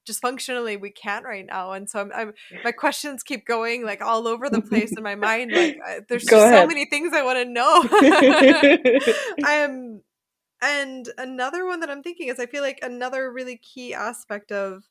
[0.08, 4.02] just functionally we can't right now and so I'm, I'm, my questions keep going like
[4.02, 7.38] all over the place in my mind like there's just so many things i want
[7.38, 9.13] to know i
[9.48, 10.02] am
[10.62, 14.86] and another one that i'm thinking is i feel like another really key aspect of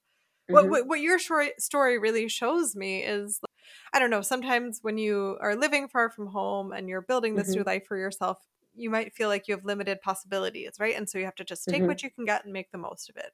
[0.49, 0.71] what, mm-hmm.
[0.71, 3.57] what, what your story, story really shows me is like,
[3.95, 7.49] i don't know sometimes when you are living far from home and you're building this
[7.49, 7.61] mm-hmm.
[7.61, 8.39] new life for yourself
[8.75, 11.65] you might feel like you have limited possibilities right and so you have to just
[11.67, 11.87] take mm-hmm.
[11.87, 13.33] what you can get and make the most of it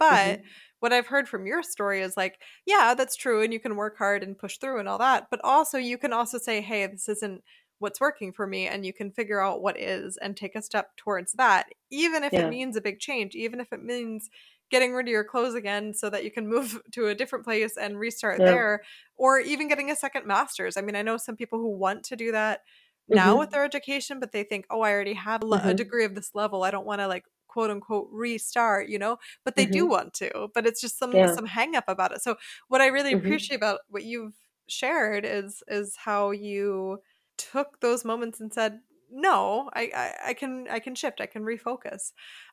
[0.00, 0.42] but mm-hmm.
[0.80, 3.42] what I've heard from your story is like, yeah, that's true.
[3.42, 5.28] And you can work hard and push through and all that.
[5.30, 7.44] But also, you can also say, hey, this isn't
[7.78, 8.66] what's working for me.
[8.66, 12.32] And you can figure out what is and take a step towards that, even if
[12.32, 12.46] yeah.
[12.46, 14.30] it means a big change, even if it means
[14.70, 17.76] getting rid of your clothes again so that you can move to a different place
[17.76, 18.46] and restart yeah.
[18.46, 18.82] there,
[19.16, 20.78] or even getting a second master's.
[20.78, 22.60] I mean, I know some people who want to do that
[23.06, 23.40] now mm-hmm.
[23.40, 25.68] with their education, but they think, oh, I already have mm-hmm.
[25.68, 26.62] a degree of this level.
[26.62, 29.72] I don't want to like quote unquote restart you know but they mm-hmm.
[29.72, 31.34] do want to but it's just some yeah.
[31.34, 32.36] some hang up about it so
[32.68, 33.26] what i really mm-hmm.
[33.26, 34.34] appreciate about what you've
[34.68, 37.00] shared is is how you
[37.36, 38.78] took those moments and said
[39.10, 42.12] no I, I i, can i can shift i can refocus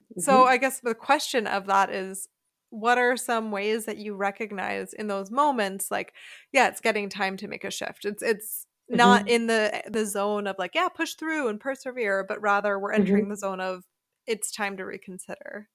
[0.09, 0.19] mm-hmm.
[0.19, 2.27] so i guess the question of that is
[2.69, 6.13] what are some ways that you recognize in those moments like
[6.51, 9.29] yeah it's getting time to make a shift it's it's not mm-hmm.
[9.29, 13.23] in the the zone of like yeah push through and persevere but rather we're entering
[13.23, 13.31] mm-hmm.
[13.31, 13.83] the zone of
[14.27, 15.69] it's time to reconsider?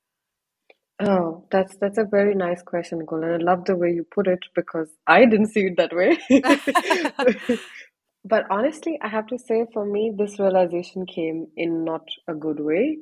[1.01, 4.27] Oh, that's that's a very nice question, Nicole, and I love the way you put
[4.29, 6.19] it because I didn't see it that way.
[8.25, 12.61] but honestly, I have to say, for me, this realization came in not a good
[12.61, 12.99] way.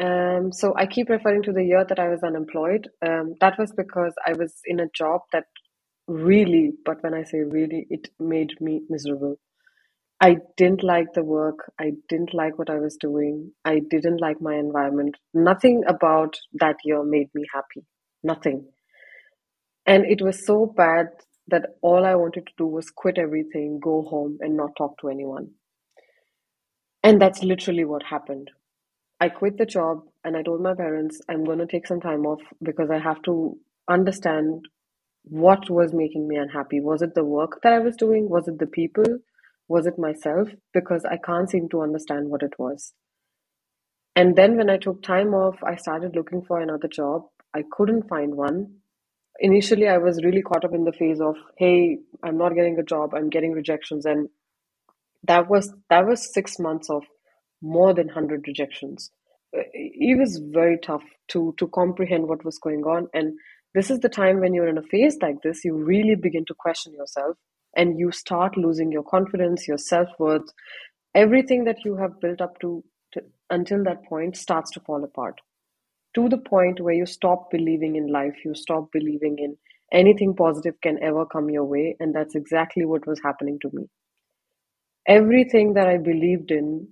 [0.00, 2.88] Um, so I keep referring to the year that I was unemployed.
[3.06, 5.44] Um, that was because I was in a job that
[6.08, 9.36] really, but when I say really, it made me miserable.
[10.22, 11.72] I didn't like the work.
[11.80, 13.52] I didn't like what I was doing.
[13.66, 15.16] I didn't like my environment.
[15.34, 17.86] Nothing about that year made me happy.
[18.24, 18.66] Nothing.
[19.86, 21.08] And it was so bad
[21.48, 25.10] that all I wanted to do was quit everything, go home, and not talk to
[25.10, 25.50] anyone.
[27.04, 28.50] And that's literally what happened.
[29.20, 32.26] I quit the job and I told my parents I'm going to take some time
[32.26, 33.58] off because I have to
[33.88, 34.66] understand
[35.24, 36.80] what was making me unhappy.
[36.80, 38.28] Was it the work that I was doing?
[38.30, 39.04] Was it the people?
[39.68, 40.48] Was it myself?
[40.74, 42.92] Because I can't seem to understand what it was.
[44.16, 47.22] And then when I took time off, I started looking for another job.
[47.54, 48.76] I couldn't find one.
[49.40, 52.82] Initially, I was really caught up in the phase of, hey, I'm not getting a
[52.82, 54.04] job, I'm getting rejections.
[54.04, 54.28] And
[55.24, 57.04] that was that was six months of
[57.62, 59.10] more than 100 rejections
[59.52, 63.34] it was very tough to to comprehend what was going on and
[63.74, 66.54] this is the time when you're in a phase like this you really begin to
[66.58, 67.36] question yourself
[67.76, 70.50] and you start losing your confidence, your self worth,
[71.14, 75.40] everything that you have built up to, to until that point starts to fall apart
[76.14, 79.56] to the point where you stop believing in life, you stop believing in
[79.92, 81.96] anything positive can ever come your way.
[82.00, 83.88] And that's exactly what was happening to me.
[85.06, 86.88] everything that I believed in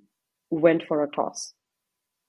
[0.50, 1.54] went for a toss.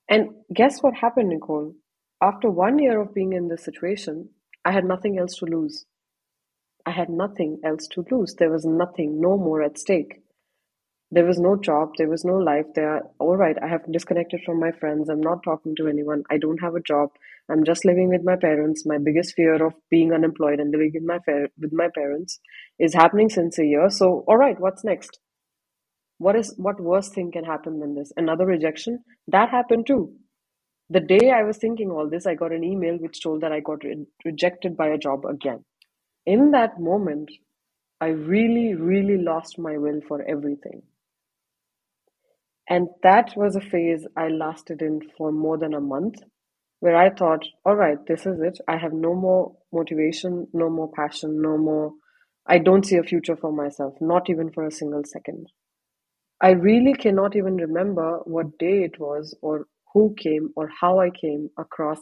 [0.10, 1.76] And guess what happened, Nicole?
[2.22, 4.30] After one year of being in this situation,
[4.66, 5.86] I had nothing else to lose.
[6.86, 8.36] I had nothing else to lose.
[8.36, 10.22] There was nothing, no more at stake.
[11.14, 12.66] There was no job, there was no life.
[12.74, 15.10] There, all right, I have disconnected from my friends.
[15.10, 16.24] I'm not talking to anyone.
[16.30, 17.10] I don't have a job.
[17.50, 18.86] I'm just living with my parents.
[18.86, 21.20] My biggest fear of being unemployed and living with my
[21.60, 22.40] with my parents
[22.80, 23.90] is happening since a year.
[23.90, 25.20] So, all right, what's next?
[26.18, 28.14] What is what worse thing can happen than this?
[28.16, 30.14] Another rejection that happened too.
[30.90, 33.60] The day I was thinking all this, I got an email which told that I
[33.60, 35.66] got re- rejected by a job again
[36.26, 37.32] in that moment,
[38.00, 40.84] I really, really lost my will for everything.
[42.70, 46.16] And that was a phase I lasted in for more than a month
[46.80, 48.60] where I thought, all right, this is it.
[48.68, 51.94] I have no more motivation, no more passion, no more.
[52.48, 55.48] I don't see a future for myself, not even for a single second.
[56.42, 61.12] I really cannot even remember what day it was or who came or how I
[61.12, 62.00] came across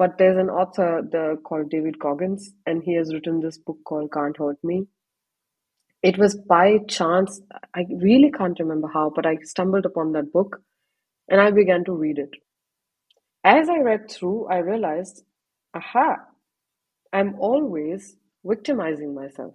[0.00, 4.10] but there's an author the, called David Goggins, and he has written this book called
[4.14, 4.86] Can't Hurt Me.
[6.02, 7.42] It was by chance,
[7.74, 10.62] I really can't remember how, but I stumbled upon that book
[11.28, 12.30] and I began to read it.
[13.44, 15.22] As I read through, I realized,
[15.74, 16.16] aha,
[17.12, 19.52] I'm always victimizing myself.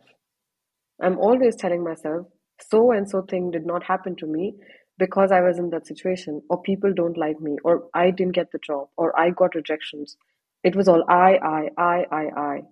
[1.01, 2.27] I'm always telling myself,
[2.61, 4.55] so and so thing did not happen to me
[4.99, 8.51] because I was in that situation, or people don't like me, or I didn't get
[8.51, 10.17] the job, or I got rejections.
[10.65, 12.63] It was all I, I, I, I, I.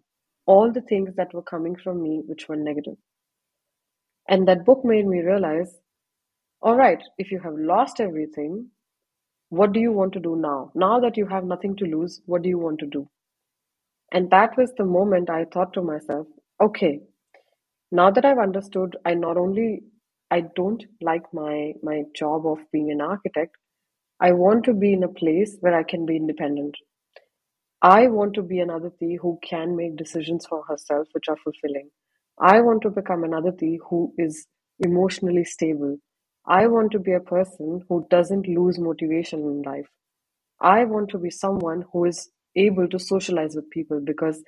[0.48, 2.98] All the things that were coming from me, which were negative.
[4.30, 5.76] And that book made me realize
[6.62, 8.68] all right, if you have lost everything,
[9.50, 10.72] what do you want to do now?
[10.76, 13.10] Now that you have nothing to lose, what do you want to do?
[14.14, 16.28] And that was the moment I thought to myself,
[16.62, 17.02] okay,
[17.92, 19.84] now that I've understood, I not only
[20.32, 23.56] I don't like my my job of being an architect,
[24.22, 26.76] I want to be in a place where I can be independent.
[27.84, 31.92] I want to be an Aditi who can make decisions for herself which are fulfilling.
[32.40, 34.48] I want to become an Aditi who is
[34.80, 35.98] emotionally stable.
[36.48, 39.88] I want to be a person who doesn't lose motivation in life.
[40.62, 44.44] I want to be someone who is able to socialize with people because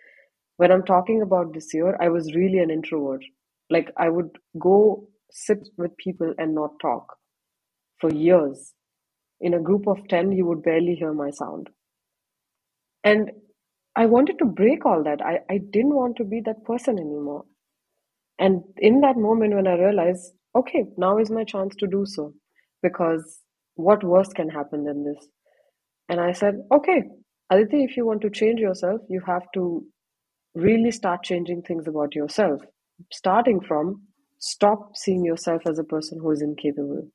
[0.57, 3.23] when I'm talking about this year, I was really an introvert.
[3.69, 7.17] Like I would go sit with people and not talk
[7.99, 8.73] for years.
[9.41, 11.69] In a group of 10, you would barely hear my sound.
[13.05, 13.31] And
[13.95, 15.21] I wanted to break all that.
[15.21, 17.45] I, I didn't want to be that person anymore.
[18.39, 22.33] And in that moment, when I realized, okay, now is my chance to do so,
[22.83, 23.41] because
[23.75, 25.27] what worse can happen than this?
[26.09, 27.03] And I said, okay,
[27.51, 29.85] Aditi, if you want to change yourself, you have to
[30.55, 32.61] really start changing things about yourself,
[33.11, 34.03] starting from
[34.39, 37.07] stop seeing yourself as a person who is incapable.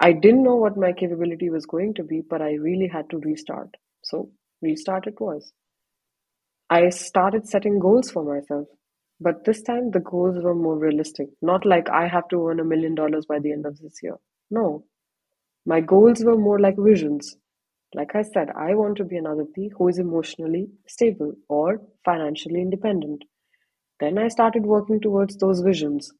[0.00, 3.18] I didn't know what my capability was going to be, but I really had to
[3.18, 3.68] restart.
[4.04, 4.30] So
[4.62, 5.52] restart it was.
[6.70, 8.68] I started setting goals for myself,
[9.20, 11.28] but this time the goals were more realistic.
[11.42, 14.16] Not like I have to earn a million dollars by the end of this year.
[14.50, 14.84] No.
[15.66, 17.36] My goals were more like visions.
[17.94, 22.60] Like I said, I want to be an Aditi who is emotionally stable or financially
[22.60, 23.24] independent.
[24.00, 26.12] Then I started working towards those visions.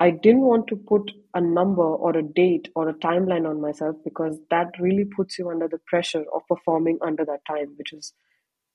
[0.00, 3.96] I didn't want to put a number or a date or a timeline on myself
[4.02, 8.14] because that really puts you under the pressure of performing under that time, which is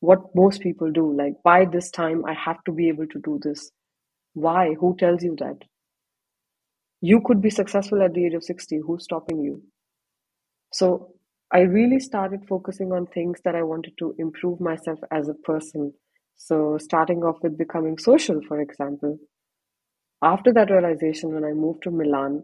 [0.01, 1.11] what most people do.
[1.17, 3.71] Like, by this time, I have to be able to do this.
[4.33, 4.75] Why?
[4.79, 5.57] Who tells you that?
[7.01, 8.81] You could be successful at the age of 60.
[8.85, 9.63] Who's stopping you?
[10.73, 11.15] So,
[11.51, 15.93] I really started focusing on things that I wanted to improve myself as a person.
[16.35, 19.17] So, starting off with becoming social, for example
[20.33, 22.43] after that realization when i moved to milan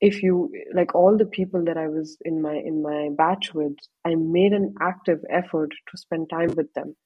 [0.00, 3.74] if you like all the people that i was in my in my batch with
[4.06, 6.96] i made an active effort to spend time with them.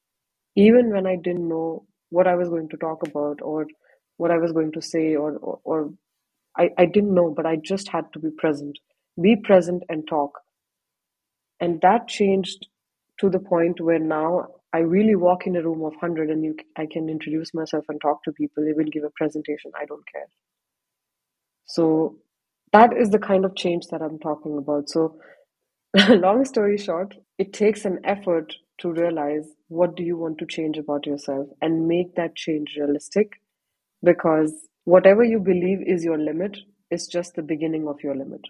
[0.56, 3.66] Even when i didn't know what i was going to talk about or
[4.18, 5.90] what i was going to say or or, or
[6.58, 8.78] I, I didn't know but i just had to be present.
[9.22, 10.32] Be present and talk.
[11.60, 12.68] And that changed
[13.20, 16.54] to the point where now I really walk in a room of 100 and you,
[16.76, 19.70] I can introduce myself and talk to people, They will give a presentation.
[19.74, 20.26] I don't care.
[21.64, 22.18] So
[22.74, 24.90] that is the kind of change that I'm talking about.
[24.90, 25.18] So,
[26.10, 30.76] long story short, it takes an effort to realize what do you want to change
[30.76, 33.40] about yourself and make that change realistic
[34.02, 34.52] because
[34.84, 36.58] whatever you believe is your limit
[36.90, 38.42] is just the beginning of your limit.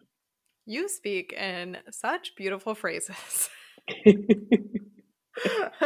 [0.65, 3.49] You speak in such beautiful phrases.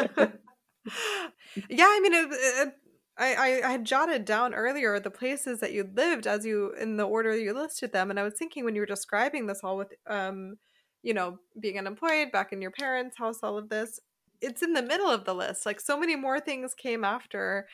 [1.68, 2.74] yeah, I mean, it, it,
[3.18, 7.04] I, I had jotted down earlier the places that you lived as you in the
[7.04, 9.92] order you listed them, and I was thinking when you were describing this all with
[10.06, 10.56] um,
[11.02, 14.00] you know, being unemployed, back in your parents' house, all of this,
[14.40, 15.66] it's in the middle of the list.
[15.66, 17.66] Like so many more things came after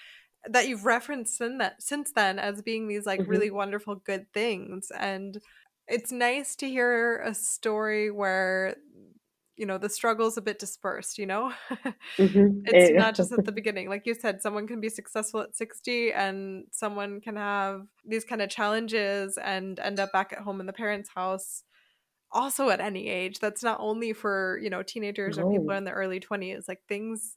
[0.49, 3.31] that you've referenced in that since then as being these like mm-hmm.
[3.31, 4.91] really wonderful good things.
[4.97, 5.41] And
[5.89, 8.77] it's nice to hear a story where
[9.57, 11.53] you know the struggle's a bit dispersed you know
[12.19, 12.61] mm-hmm.
[12.67, 12.99] it's yeah.
[12.99, 16.65] not just at the beginning like you said someone can be successful at 60 and
[16.71, 20.73] someone can have these kind of challenges and end up back at home in the
[20.73, 21.63] parents house
[22.33, 25.45] also at any age that's not only for you know teenagers no.
[25.45, 27.37] or people in the early 20s like things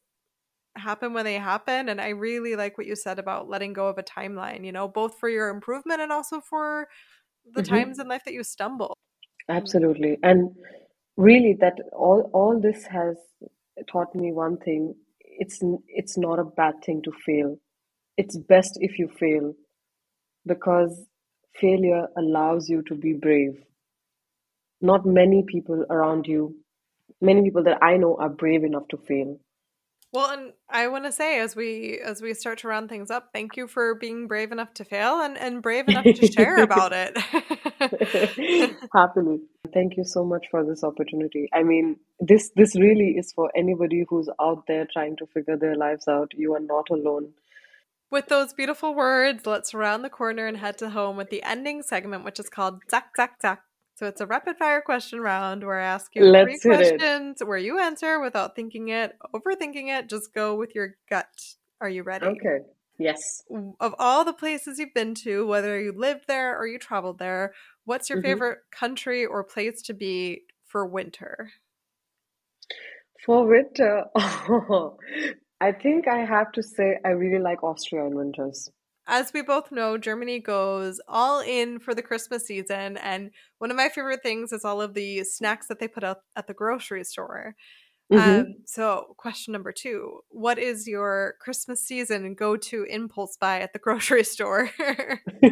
[0.76, 3.97] happen when they happen and i really like what you said about letting go of
[3.97, 6.88] a timeline you know both for your improvement and also for
[7.53, 7.76] the mm-hmm.
[7.76, 8.95] times in life that you stumble
[9.49, 10.51] absolutely and
[11.20, 13.17] really that all all this has
[13.91, 14.95] taught me one thing.
[15.22, 17.57] It's it's not a bad thing to fail.
[18.17, 19.53] It's best if you fail
[20.47, 21.05] because
[21.61, 23.63] failure allows you to be brave.
[24.82, 26.55] Not many people around you
[27.22, 29.38] many people that i know are brave enough to fail
[30.12, 33.30] well, and I want to say as we as we start to round things up,
[33.32, 36.91] thank you for being brave enough to fail and and brave enough to share about
[36.93, 37.16] it.
[38.93, 39.41] Happily.
[39.72, 41.47] Thank you so much for this opportunity.
[41.53, 45.76] I mean, this this really is for anybody who's out there trying to figure their
[45.76, 46.32] lives out.
[46.36, 47.34] You are not alone.
[48.12, 51.84] With those beautiful words, let's round the corner and head to home with the ending
[51.84, 53.62] segment, which is called Zack Zack Zack.
[54.00, 57.45] So it's a rapid fire question round where I ask you Let's three questions it.
[57.45, 60.08] where you answer without thinking it, overthinking it.
[60.08, 61.28] Just go with your gut.
[61.82, 62.28] Are you ready?
[62.28, 62.60] Okay.
[62.97, 63.43] Yes.
[63.82, 67.54] Of all the places you've been to, whether you lived there or you traveled there,
[67.84, 68.28] what's your mm-hmm.
[68.28, 71.52] favorite country or place to be for winter?
[73.26, 74.95] For winter, oh,
[75.60, 78.72] I think I have to say I really like Austria in winters
[79.10, 82.95] as we both know, Germany goes all in for the Christmas season.
[82.97, 86.20] And one of my favorite things is all of the snacks that they put out
[86.36, 87.55] at the grocery store.
[88.14, 88.39] Mm-hmm.
[88.39, 93.74] Um, so, question number two What is your Christmas season go to impulse buy at
[93.74, 94.72] the grocery store?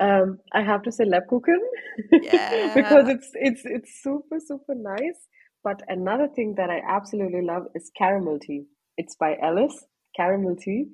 [0.00, 1.58] um, I have to say Lebkuchen
[2.22, 2.72] yeah.
[2.74, 5.28] because it's it's it's super super nice.
[5.62, 8.64] But another thing that I absolutely love is caramel tea.
[8.96, 9.84] It's by Ellis
[10.16, 10.86] caramel tea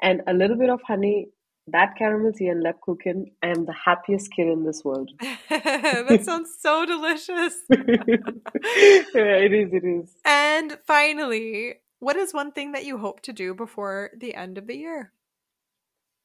[0.00, 1.28] and a little bit of honey,
[1.68, 5.10] that caramel tea and Lebkuchen, I am the happiest kid in this world.
[5.50, 7.54] that sounds so delicious.
[7.70, 10.14] yeah, it is, it is.
[10.24, 14.66] And finally, what is one thing that you hope to do before the end of
[14.66, 15.12] the year?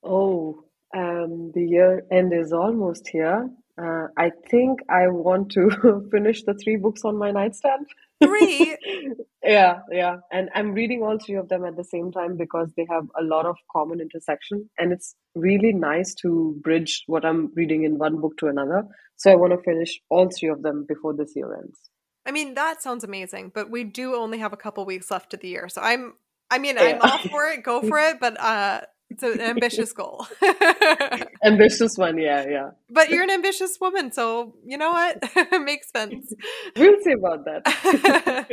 [0.04, 0.66] Oh,
[0.96, 3.50] um, the year end is almost here.
[3.82, 7.88] Uh, I think I want to finish the three books on my nightstand.
[8.24, 8.78] Three?
[9.44, 10.18] yeah, yeah.
[10.32, 13.24] And I'm reading all three of them at the same time because they have a
[13.24, 14.70] lot of common intersection.
[14.78, 18.84] And it's really nice to bridge what I'm reading in one book to another.
[19.18, 21.78] So I want to finish all three of them before this year ends.
[22.26, 25.40] I mean, that sounds amazing, but we do only have a couple weeks left of
[25.40, 25.70] the year.
[25.70, 26.14] So I'm
[26.50, 27.00] I mean, yeah.
[27.02, 28.82] I'm all for it, go for it, but uh
[29.12, 30.26] it's an ambitious goal.
[31.44, 32.70] ambitious one, yeah, yeah.
[32.90, 35.22] But you're an ambitious woman, so you know what?
[35.62, 36.34] Makes sense.
[36.78, 38.48] We'll see about that.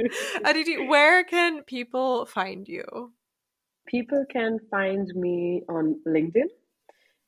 [0.44, 3.12] Aditi, where can people find you?
[3.86, 6.50] People can find me on LinkedIn.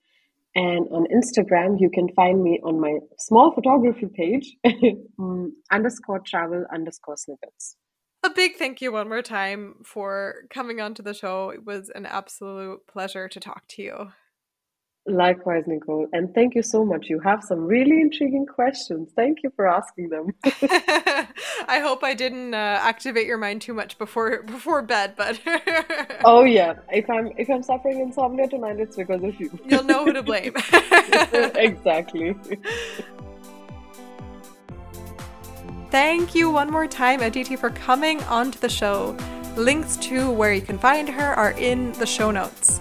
[0.55, 4.57] And on Instagram, you can find me on my small photography page,
[5.19, 7.77] um, underscore travel underscore snippets.
[8.25, 11.51] A big thank you one more time for coming onto the show.
[11.51, 14.11] It was an absolute pleasure to talk to you.
[15.09, 16.07] Likewise, Nicole.
[16.13, 17.07] And thank you so much.
[17.09, 19.11] You have some really intriguing questions.
[19.17, 20.35] Thank you for asking them.
[20.45, 25.41] I hope I didn't uh, activate your mind too much before before bed, but
[26.25, 26.75] Oh yeah.
[26.93, 29.59] If I'm if I'm suffering insomnia tonight, it's because of you.
[29.67, 30.55] You'll know who to blame.
[31.57, 32.37] exactly.
[35.91, 39.17] Thank you one more time, Aditi, for coming onto the show.
[39.57, 42.81] Links to where you can find her are in the show notes.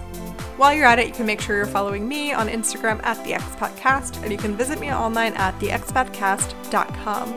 [0.58, 3.30] While you're at it, you can make sure you're following me on Instagram at the
[3.30, 7.36] Expatcast, and you can visit me online at theexpatcast.com.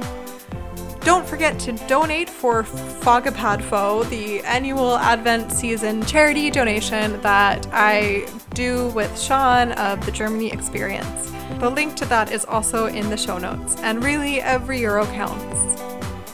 [1.02, 8.88] Don't forget to donate for Fagapadfo, the annual Advent season charity donation that I do
[8.90, 11.32] with Sean of the Germany Experience.
[11.60, 15.91] The link to that is also in the show notes, and really every euro counts.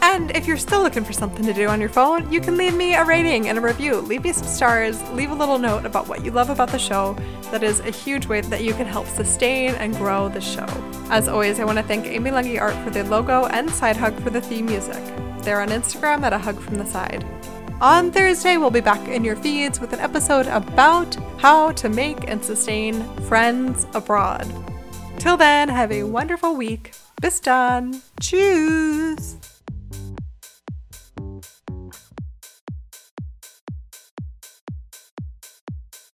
[0.10, 2.74] And if you're still looking for something to do on your phone, you can leave
[2.74, 3.98] me a rating and a review.
[3.98, 7.14] Leave me some stars, leave a little note about what you love about the show.
[7.52, 10.66] That is a huge way that you can help sustain and grow the show.
[11.10, 14.18] As always, I want to thank Amy Lungi Art for the logo and Side Hug
[14.22, 15.04] for the theme music.
[15.40, 17.26] They're on Instagram at a hug from the side.
[17.82, 22.30] On Thursday, we'll be back in your feeds with an episode about how to make
[22.30, 24.48] and sustain friends abroad.
[25.20, 26.94] Till then, have a wonderful week.
[27.22, 28.02] Bis dann.
[28.22, 29.47] Tschüss.